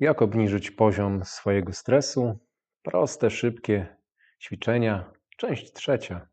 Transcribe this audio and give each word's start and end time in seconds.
Jak 0.00 0.22
obniżyć 0.22 0.70
poziom 0.70 1.24
swojego 1.24 1.72
stresu? 1.72 2.38
Proste, 2.82 3.30
szybkie 3.30 3.96
ćwiczenia. 4.42 5.12
Część 5.36 5.72
trzecia. 5.72 6.26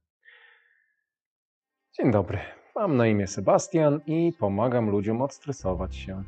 Dzień 1.94 2.12
dobry. 2.12 2.40
Mam 2.76 2.98
na 2.98 3.08
imię 3.08 3.28
Sebastian 3.28 4.00
i 4.06 4.34
pomagam 4.40 4.90
ludziom 4.90 5.22
odstresować 5.22 5.96
się. 5.96 6.24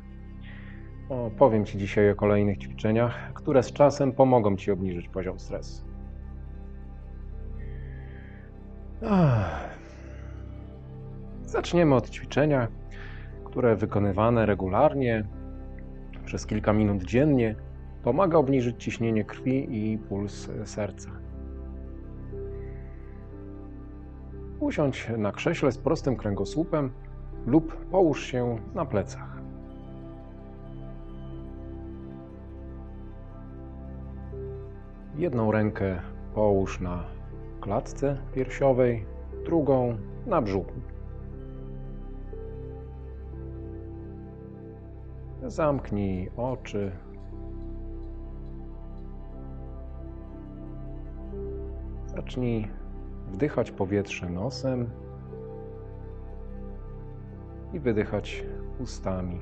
Opowiem 1.08 1.64
Ci 1.64 1.78
dzisiaj 1.78 2.10
o 2.10 2.14
kolejnych 2.14 2.58
ćwiczeniach, 2.58 3.32
które 3.32 3.62
z 3.62 3.72
czasem 3.72 4.12
pomogą 4.12 4.56
Ci 4.56 4.70
obniżyć 4.70 5.08
poziom 5.08 5.38
stresu. 5.38 5.84
Zaczniemy 11.42 11.94
od 11.94 12.10
ćwiczenia, 12.10 12.68
które 13.44 13.76
wykonywane 13.76 14.46
regularnie 14.46 15.39
przez 16.30 16.46
kilka 16.46 16.72
minut 16.72 17.02
dziennie 17.02 17.54
pomaga 18.02 18.38
obniżyć 18.38 18.84
ciśnienie 18.84 19.24
krwi 19.24 19.92
i 19.92 19.98
puls 19.98 20.48
serca. 20.64 21.10
Usiądź 24.60 25.08
na 25.18 25.32
krześle 25.32 25.72
z 25.72 25.78
prostym 25.78 26.16
kręgosłupem 26.16 26.90
lub 27.46 27.76
połóż 27.76 28.24
się 28.24 28.58
na 28.74 28.84
plecach. 28.84 29.42
Jedną 35.16 35.52
rękę 35.52 36.00
połóż 36.34 36.80
na 36.80 37.04
klatce 37.60 38.16
piersiowej, 38.34 39.04
drugą 39.44 39.98
na 40.26 40.42
brzuchu. 40.42 40.89
Zamknij 45.50 46.30
oczy. 46.36 46.92
Zacznij 52.06 52.68
wdychać 53.32 53.70
powietrze 53.70 54.30
nosem 54.30 54.90
i 57.72 57.80
wydychać 57.80 58.44
ustami. 58.80 59.38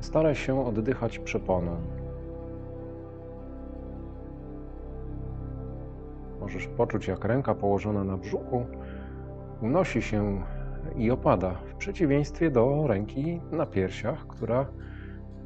Staraj 0.00 0.34
się 0.34 0.66
oddychać 0.66 1.18
przeponą. 1.18 1.76
Możesz 6.40 6.66
poczuć, 6.66 7.08
jak 7.08 7.24
ręka 7.24 7.54
położona 7.54 8.04
na 8.04 8.16
brzuchu 8.16 8.66
unosi 9.62 10.02
się 10.02 10.42
i 10.96 11.10
opada, 11.10 11.54
w 11.54 11.74
przeciwieństwie 11.74 12.50
do 12.50 12.86
ręki 12.86 13.40
na 13.52 13.66
piersiach, 13.66 14.26
która 14.26 14.66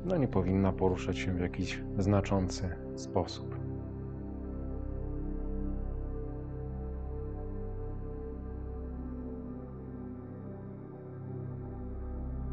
no, 0.04 0.16
nie 0.16 0.28
powinna 0.28 0.72
poruszać 0.72 1.18
się 1.18 1.32
w 1.32 1.40
jakiś 1.40 1.82
znaczący 1.98 2.68
sposób. 2.96 3.56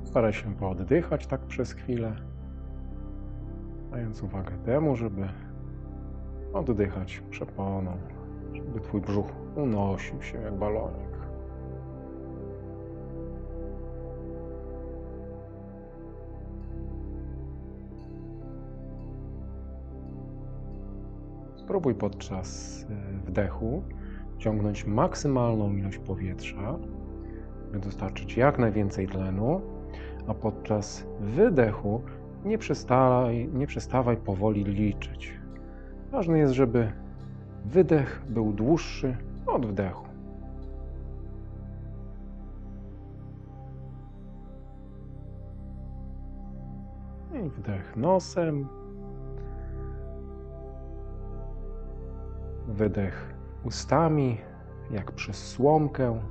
Staraj 0.03 0.33
się 0.33 0.55
pooddychać 0.55 1.27
tak 1.27 1.41
przez 1.41 1.73
chwilę, 1.73 2.15
dając 3.91 4.23
uwagę 4.23 4.57
temu, 4.65 4.95
żeby 4.95 5.29
oddychać 6.53 7.23
przeponą, 7.29 7.97
żeby 8.53 8.79
Twój 8.79 9.01
brzuch 9.01 9.27
unosił 9.55 10.21
się 10.21 10.41
jak 10.41 10.57
balonik. 10.57 11.18
Spróbuj 21.69 21.95
podczas 21.95 22.79
e, 22.89 23.17
wdechu 23.27 23.83
ciągnąć 24.37 24.85
maksymalną 24.85 25.75
ilość 25.75 25.97
powietrza, 25.97 26.75
by 27.71 27.79
dostarczyć 27.79 28.37
jak 28.37 28.59
najwięcej 28.59 29.07
tlenu, 29.07 29.61
a 30.27 30.33
podczas 30.33 31.05
wydechu 31.19 32.01
nie 32.45 32.57
przestawaj, 32.57 33.49
nie 33.53 33.67
przestawaj 33.67 34.17
powoli 34.17 34.63
liczyć. 34.63 35.33
Ważne 36.11 36.39
jest, 36.39 36.53
żeby 36.53 36.91
wydech 37.65 38.21
był 38.29 38.53
dłuższy 38.53 39.17
od 39.47 39.65
wdechu. 39.65 40.05
I 47.45 47.49
wdech 47.49 47.97
nosem, 47.97 48.67
Wydech 52.79 53.35
ustami, 53.63 54.37
jak 54.91 55.11
przez 55.11 55.47
słomkę. 55.47 56.21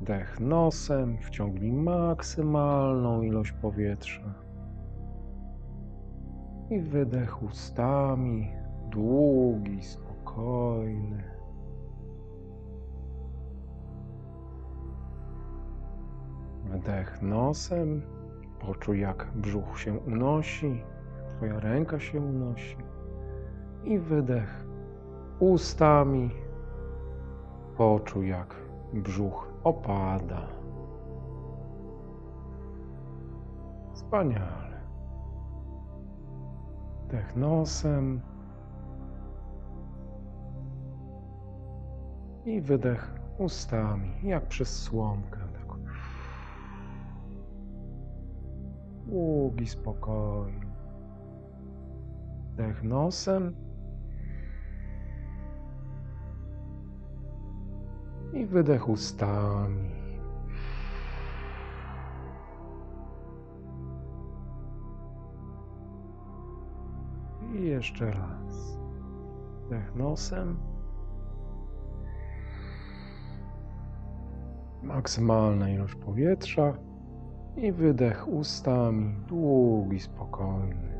Wdech 0.00 0.40
nosem, 0.40 1.18
wciągnij 1.18 1.72
maksymalną 1.72 3.22
ilość 3.22 3.52
powietrza. 3.52 4.34
I 6.70 6.80
wydech 6.80 7.42
ustami, 7.42 8.52
długi, 8.90 9.82
spokojny. 9.82 11.24
Wdech 16.64 17.22
nosem, 17.22 18.02
poczuj 18.60 19.00
jak 19.00 19.32
brzuch 19.34 19.80
się 19.80 19.98
unosi. 19.98 20.91
Twoja 21.42 21.60
ręka 21.60 22.00
się 22.00 22.20
unosi 22.20 22.76
i 23.84 23.98
wydech 23.98 24.66
ustami. 25.38 26.30
Poczuj, 27.76 28.28
jak 28.28 28.54
brzuch 28.92 29.48
opada. 29.64 30.48
Wspaniale. 33.92 34.80
Wdech 37.04 37.36
nosem 37.36 38.20
i 42.44 42.60
wydech 42.60 43.14
ustami, 43.38 44.10
jak 44.22 44.46
przez 44.46 44.82
słomkę. 44.82 45.38
Długi, 49.06 49.66
spokojny. 49.66 50.61
Wdech 52.52 52.82
nosem. 52.82 53.54
I 58.32 58.46
wydech 58.46 58.88
ustami. 58.88 59.90
I 67.54 67.64
jeszcze 67.64 68.10
raz. 68.10 68.78
Wdech 69.66 69.94
nosem. 69.94 70.56
Maksymalna 74.82 75.68
ilość 75.70 75.94
powietrza. 75.94 76.72
I 77.56 77.72
wydech 77.72 78.28
ustami, 78.28 79.16
długi, 79.28 80.00
spokojny. 80.00 80.91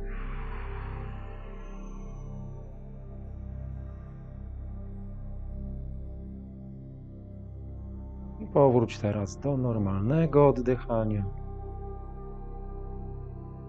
Powróć 8.52 8.99
teraz 8.99 9.38
do 9.38 9.56
normalnego 9.56 10.49
oddychania. 10.49 11.25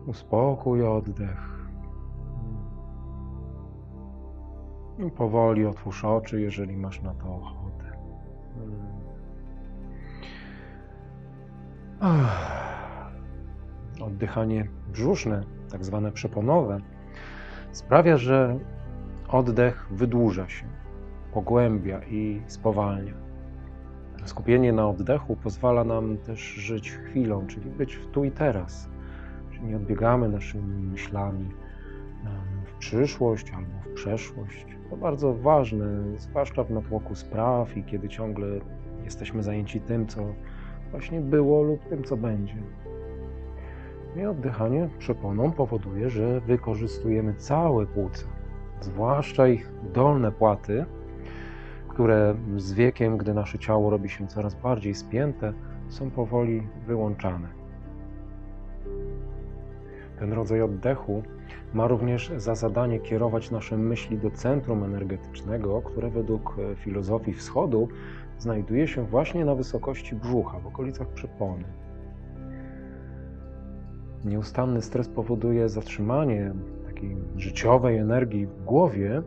Uspokój 0.06 0.88
oddech. 0.88 1.54
I 5.08 5.12
powoli 5.12 5.66
otwórz 5.66 6.06
oczy, 6.06 6.42
jeżeli 6.42 6.78
masz 6.78 7.02
na 7.02 7.14
to 7.14 7.36
ochotę. 7.36 7.98
Oddychanie 14.02 14.68
brzuszne, 14.92 15.44
tak 15.72 15.86
zwane 15.86 16.12
przeponowe, 16.12 16.80
sprawia, 17.72 18.18
że 18.18 18.60
oddech 19.28 19.88
wydłuża 19.92 20.50
się, 20.50 20.66
pogłębia 21.34 22.02
i 22.04 22.42
spowalnia. 22.48 23.14
Skupienie 24.26 24.74
na 24.74 24.90
oddechu 24.90 25.36
pozwala 25.36 25.84
nam 25.84 26.18
też 26.18 26.40
żyć 26.40 26.92
chwilą, 26.92 27.48
czyli 27.48 27.70
być 27.70 27.96
w 27.96 28.08
tu 28.08 28.24
i 28.24 28.32
teraz. 28.32 28.90
Czyli 29.52 29.66
nie 29.66 29.76
odbiegamy 29.76 30.30
naszymi 30.30 30.84
myślami 30.92 31.50
w 32.66 32.74
przyszłość 32.74 33.52
albo 33.52 33.80
w 33.86 33.94
przeszłość. 33.94 34.66
To 34.90 34.98
bardzo 34.98 35.34
ważne, 35.34 35.86
zwłaszcza 36.18 36.64
w 36.64 36.72
natłoku 36.72 37.16
spraw 37.16 37.78
i 37.78 37.84
kiedy 37.84 38.10
ciągle 38.10 38.48
jesteśmy 39.04 39.44
zajęci 39.44 39.82
tym, 39.82 40.08
co 40.08 40.22
właśnie 40.92 41.22
było 41.22 41.64
lub 41.64 41.86
tym, 41.86 42.04
co 42.04 42.18
będzie. 42.18 42.56
I 44.16 44.26
oddychanie 44.26 44.90
przeponą 45.00 45.52
powoduje, 45.52 46.10
że 46.10 46.42
wykorzystujemy 46.42 47.34
całe 47.34 47.86
płuca, 47.86 48.26
zwłaszcza 48.82 49.48
ich 49.48 49.72
dolne 49.94 50.32
płaty, 50.32 50.86
które 51.94 52.36
z 52.58 52.74
wiekiem, 52.74 53.18
gdy 53.18 53.34
nasze 53.34 53.60
ciało 53.60 53.90
robi 53.90 54.10
się 54.10 54.28
coraz 54.28 54.56
bardziej 54.56 54.96
spięte, 54.96 55.54
są 55.90 56.12
powoli 56.12 56.68
wyłączane. 56.88 57.48
Ten 60.20 60.34
rodzaj 60.34 60.62
oddechu 60.62 61.24
ma 61.74 61.88
również 61.88 62.32
za 62.38 62.56
zadanie 62.56 63.00
kierować 63.00 63.52
nasze 63.52 63.78
myśli 63.78 64.18
do 64.18 64.32
centrum 64.32 64.84
energetycznego, 64.84 65.82
które 65.82 66.10
według 66.10 66.56
filozofii 66.76 67.34
wschodu 67.34 67.88
znajduje 68.40 68.88
się 68.88 69.06
właśnie 69.06 69.46
na 69.46 69.56
wysokości 69.56 70.16
brzucha, 70.16 70.60
w 70.60 70.68
okolicach 70.68 71.08
przepony. 71.08 71.64
Nieustanny 74.26 74.82
stres 74.82 75.08
powoduje 75.08 75.70
zatrzymanie 75.70 76.54
takiej 76.86 77.18
życiowej 77.38 77.98
energii 77.98 78.46
w 78.48 78.64
głowie, 78.64 79.22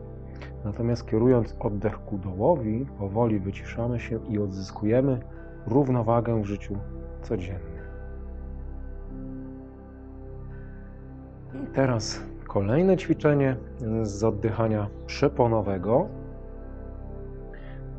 natomiast 0.65 1.05
kierując 1.05 1.55
oddech 1.59 2.05
ku 2.05 2.17
dołowi, 2.17 2.85
powoli 2.99 3.39
wyciszamy 3.39 3.99
się 3.99 4.19
i 4.29 4.39
odzyskujemy 4.39 5.19
równowagę 5.67 6.41
w 6.41 6.45
życiu 6.45 6.77
codziennym. 7.21 7.77
I 11.63 11.67
teraz 11.67 12.21
kolejne 12.47 12.97
ćwiczenie 12.97 13.55
z 14.01 14.23
oddychania 14.23 14.87
przeponowego, 15.05 16.07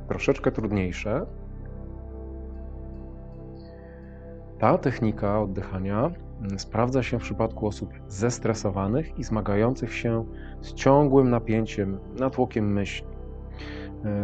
troszeczkę 0.08 0.52
trudniejsze. 0.52 1.26
Ta 4.58 4.78
technika 4.78 5.40
oddychania 5.40 6.10
sprawdza 6.56 7.02
się 7.02 7.18
w 7.18 7.22
przypadku 7.22 7.66
osób 7.66 7.90
zestresowanych 8.08 9.18
i 9.18 9.24
zmagających 9.24 9.94
się 9.94 10.24
z 10.60 10.74
ciągłym 10.74 11.30
napięciem, 11.30 11.98
natłokiem 12.18 12.72
myśli. 12.72 13.06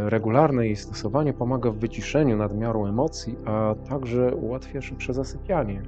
Regularne 0.09 0.67
jej 0.67 0.77
stosowanie 0.77 1.33
pomaga 1.33 1.71
w 1.71 1.77
wyciszeniu 1.77 2.37
nadmiaru 2.37 2.87
emocji, 2.87 3.37
a 3.45 3.75
także 3.89 4.35
ułatwia 4.35 4.81
szybsze 4.81 5.15
zasypianie. 5.15 5.83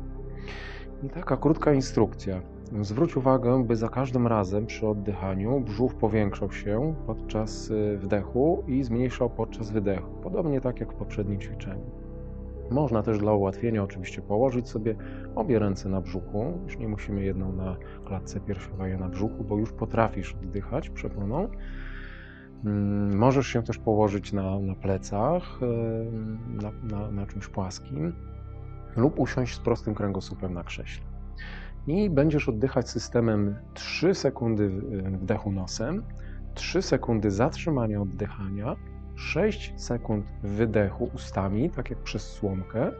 I 1.02 1.08
taka 1.08 1.36
krótka 1.36 1.72
instrukcja. 1.72 2.40
Zwróć 2.80 3.16
uwagę, 3.16 3.64
by 3.64 3.76
za 3.76 3.88
każdym 3.88 4.26
razem 4.26 4.66
przy 4.66 4.86
oddychaniu 4.88 5.60
brzuch 5.60 5.94
powiększał 5.94 6.52
się 6.52 6.94
podczas 7.06 7.72
wdechu 7.96 8.64
i 8.66 8.84
zmniejszał 8.84 9.30
podczas 9.30 9.70
wydechu, 9.70 10.10
podobnie 10.22 10.60
tak 10.60 10.80
jak 10.80 10.92
w 10.92 10.96
poprzednim 10.96 11.40
ćwiczeniu. 11.40 12.05
Można 12.70 13.02
też 13.02 13.18
dla 13.18 13.32
ułatwienia 13.32 13.82
oczywiście 13.82 14.22
położyć 14.22 14.68
sobie 14.68 14.94
obie 15.34 15.58
ręce 15.58 15.88
na 15.88 16.00
brzuchu. 16.00 16.58
Już 16.64 16.78
nie 16.78 16.88
musimy 16.88 17.24
jedną 17.24 17.52
na 17.52 17.76
klatce 18.04 18.40
piersiowej, 18.40 18.98
na 18.98 19.08
brzuchu, 19.08 19.44
bo 19.44 19.56
już 19.58 19.72
potrafisz 19.72 20.34
oddychać 20.34 20.90
przeponą. 20.90 21.48
Możesz 23.14 23.46
się 23.46 23.62
też 23.62 23.78
położyć 23.78 24.32
na, 24.32 24.60
na 24.60 24.74
plecach, 24.74 25.60
na, 26.62 26.96
na, 26.96 27.10
na 27.10 27.26
czymś 27.26 27.48
płaskim 27.48 28.12
lub 28.96 29.18
usiąść 29.18 29.54
z 29.54 29.58
prostym 29.58 29.94
kręgosłupem 29.94 30.54
na 30.54 30.64
krześle. 30.64 31.04
I 31.86 32.10
będziesz 32.10 32.48
oddychać 32.48 32.90
systemem 32.90 33.56
3 33.74 34.14
sekundy 34.14 34.68
wdechu 35.20 35.52
nosem, 35.52 36.02
3 36.54 36.82
sekundy 36.82 37.30
zatrzymania 37.30 38.00
oddychania, 38.00 38.76
6 39.16 39.74
sekund 39.76 40.26
wydechu 40.42 41.10
ustami, 41.14 41.70
tak 41.70 41.90
jak 41.90 41.98
przez 41.98 42.32
słomkę, 42.32 42.92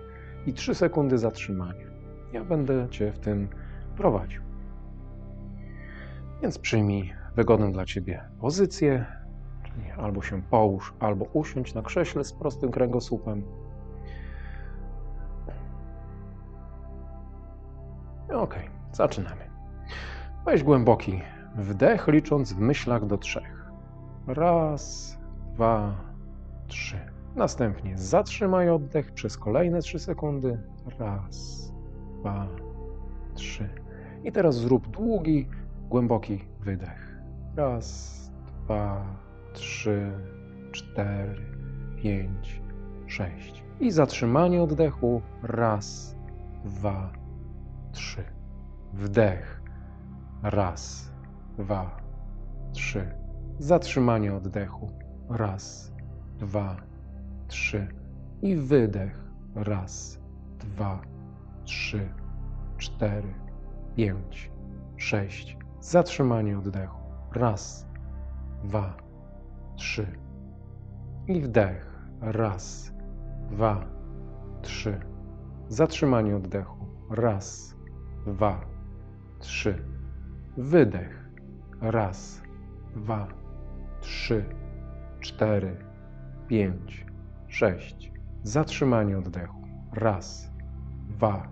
i 0.47 0.53
3 0.53 0.75
sekundy 0.75 1.19
zatrzymania. 1.19 1.87
Ja 2.33 2.45
będę 2.45 2.89
Cię 2.89 3.13
w 3.13 3.19
tym 3.19 3.49
prowadził. 3.97 4.43
Więc 6.43 6.59
przyjmij 6.59 7.15
wygodną 7.37 7.73
dla 7.73 7.85
Ciebie 7.85 8.25
pozycję, 8.41 9.07
czyli 9.65 9.91
albo 9.91 10.23
się 10.23 10.43
połóż, 10.43 10.95
albo 11.01 11.25
usiądź 11.25 11.75
na 11.75 11.83
krześle 11.83 12.25
z 12.25 12.33
prostym 12.33 12.71
kręgosłupem. 12.71 13.43
Ok, 18.33 18.55
zaczynamy. 18.93 19.51
Weź 20.45 20.63
głęboki 20.63 21.23
wdech, 21.57 22.09
licząc 22.09 22.53
w 22.53 22.59
myślach 22.59 23.07
do 23.07 23.19
trzech. 23.19 23.71
Raz, 24.27 25.17
dwa, 25.55 26.06
trzy. 26.69 26.99
Następnie 27.37 27.99
zatrzymaj 27.99 28.71
oddech 28.71 29.13
przez 29.13 29.39
kolejne 29.39 29.81
trzy 29.81 29.99
sekundy. 29.99 30.59
Raz, 30.99 31.73
dwa, 32.21 32.49
trzy. 33.35 33.69
I 34.25 34.33
teraz 34.33 34.55
zrób 34.55 34.89
długi, 34.89 35.49
głęboki 35.89 36.45
wydech. 36.61 37.19
Raz, 37.57 38.17
dwa, 38.47 39.07
trzy, 39.53 40.13
cztery, 40.73 41.37
pięć, 42.03 42.63
sześć. 43.07 43.65
I 43.81 43.91
zatrzymanie 43.91 44.63
oddechu. 44.63 45.23
Raz, 45.43 46.17
dwa, 46.65 47.13
trzy. 47.93 48.25
Wdech. 48.93 49.63
Raz, 50.43 51.13
dwa, 51.59 51.97
trzy. 52.73 53.15
Zatrzymanie 53.59 54.35
oddechu. 54.35 54.91
Raz, 55.29 55.93
dwa, 56.39 56.77
trzy. 57.49 57.89
I 58.43 58.57
wydech. 58.57 59.27
Raz, 59.55 60.19
dwa, 60.59 61.01
trzy, 61.65 62.09
cztery, 62.79 63.35
pięć, 63.97 64.51
sześć. 64.97 65.57
Zatrzymanie 65.81 66.59
oddechu. 66.59 67.01
Raz, 67.33 67.87
dwa, 68.65 68.97
trzy. 69.77 70.07
I 71.27 71.41
wdech. 71.41 71.97
Raz, 72.21 72.93
dwa, 73.51 73.85
trzy. 74.63 75.01
Zatrzymanie 75.69 76.37
oddechu. 76.37 76.87
Raz, 77.11 77.75
dwa, 78.27 78.61
trzy. 79.39 79.85
Wydech. 80.57 81.31
Raz, 81.81 82.43
dwa, 82.95 83.29
trzy, 84.01 84.45
cztery, 85.21 85.86
pięć, 86.49 87.07
sześć. 87.49 88.13
Zatrzymanie 88.43 89.19
oddechu. 89.19 89.63
Raz, 89.93 90.51
dwa, 91.09 91.49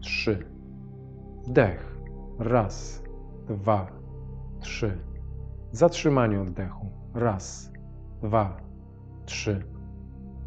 trzy. 0.00 0.46
Wdech. 1.46 1.96
Raz, 2.38 3.02
dwa, 3.48 3.86
trzy. 4.60 4.98
Zatrzymanie 5.72 6.40
oddechu. 6.40 6.90
Raz, 7.14 7.72
dwa, 8.22 8.56
trzy. 9.24 9.62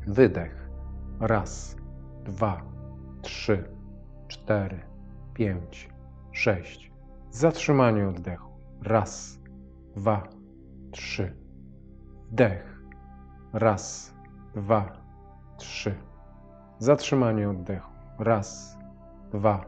Wydech. 0.07 0.69
Raz, 1.19 1.75
dwa, 2.25 2.61
trzy, 3.21 3.63
cztery, 4.27 4.79
pięć, 5.33 5.89
sześć. 6.31 6.91
Zatrzymanie 7.31 8.07
oddechu. 8.07 8.49
Raz, 8.83 9.39
dwa, 9.95 10.27
trzy. 10.91 11.35
Wdech. 12.31 12.68
Raz, 13.53 14.13
dwa, 14.55 14.91
trzy. 15.57 15.95
Zatrzymanie 16.79 17.49
oddechu. 17.49 17.91
Raz, 18.19 18.77
dwa, 19.31 19.65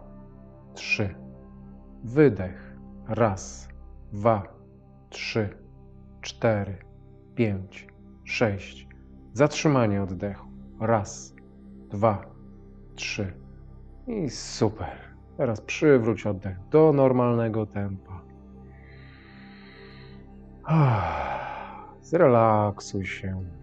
trzy. 0.73 1.15
Wydech. 2.03 2.77
Raz, 3.07 3.67
dwa, 4.13 4.43
trzy, 5.09 5.57
cztery, 6.21 6.77
pięć, 7.35 7.87
sześć. 8.23 8.87
Zatrzymanie 9.33 10.03
oddechu. 10.03 10.47
Raz, 10.79 11.35
dwa, 11.89 12.25
trzy. 12.95 13.33
I 14.07 14.29
super. 14.29 15.11
Teraz 15.37 15.61
przywróć 15.61 16.25
oddech 16.25 16.57
do 16.69 16.93
normalnego 16.93 17.65
tempa. 17.65 18.21
Zrelaksuj 22.01 23.05
się. 23.05 23.60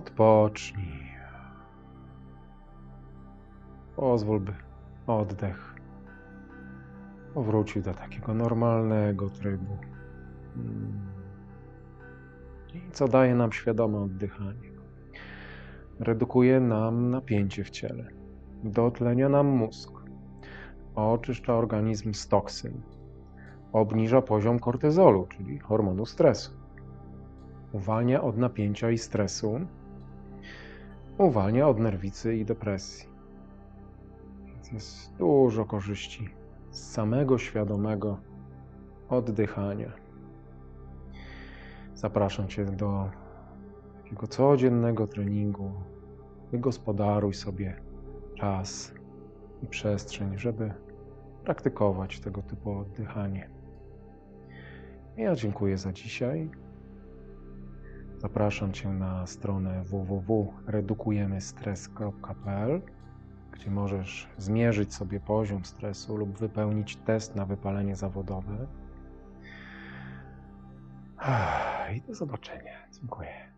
Odpocznij. 0.00 1.12
Pozwól, 3.96 4.40
by 4.40 4.52
oddech 5.06 5.74
powrócił 7.34 7.82
do 7.82 7.94
takiego 7.94 8.34
normalnego 8.34 9.30
trybu. 9.30 9.76
I 12.74 12.90
co 12.92 13.08
daje 13.08 13.34
nam 13.34 13.52
świadome 13.52 13.98
oddychanie? 13.98 14.70
Redukuje 16.00 16.60
nam 16.60 17.10
napięcie 17.10 17.64
w 17.64 17.70
ciele. 17.70 18.04
dotlenia 18.64 19.28
nam 19.28 19.46
mózg, 19.46 19.90
oczyszcza 20.94 21.54
organizm 21.54 22.14
z 22.14 22.28
toksyn, 22.28 22.82
obniża 23.72 24.22
poziom 24.22 24.58
kortyzolu, 24.58 25.26
czyli 25.26 25.58
hormonu 25.58 26.06
stresu, 26.06 26.52
uwalnia 27.72 28.22
od 28.22 28.36
napięcia 28.36 28.90
i 28.90 28.98
stresu, 28.98 29.60
uwalnia 31.20 31.68
od 31.68 31.78
nerwicy 31.78 32.36
i 32.36 32.44
depresji. 32.44 33.08
Więc 34.46 34.72
jest 34.72 35.16
dużo 35.16 35.64
korzyści 35.64 36.28
z 36.70 36.90
samego 36.92 37.38
świadomego 37.38 38.18
oddychania. 39.08 39.92
Zapraszam 41.94 42.48
Cię 42.48 42.64
do 42.64 43.10
takiego 44.02 44.26
codziennego 44.26 45.06
treningu. 45.06 45.72
Wygospodaruj 46.52 47.34
sobie 47.34 47.80
czas 48.34 48.94
i 49.62 49.66
przestrzeń, 49.66 50.38
żeby 50.38 50.74
praktykować 51.44 52.20
tego 52.20 52.42
typu 52.42 52.78
oddychanie. 52.78 53.50
Ja 55.16 55.34
dziękuję 55.34 55.78
za 55.78 55.92
dzisiaj. 55.92 56.50
Zapraszam 58.20 58.72
Cię 58.72 58.88
na 58.88 59.26
stronę 59.26 59.84
www.redukujemystres.pl, 59.84 62.82
gdzie 63.52 63.70
możesz 63.70 64.28
zmierzyć 64.38 64.94
sobie 64.94 65.20
poziom 65.20 65.64
stresu 65.64 66.16
lub 66.16 66.38
wypełnić 66.38 66.96
test 66.96 67.34
na 67.34 67.46
wypalenie 67.46 67.96
zawodowe. 67.96 68.66
I 71.96 72.00
do 72.00 72.14
zobaczenia. 72.14 72.86
Dziękuję. 72.92 73.49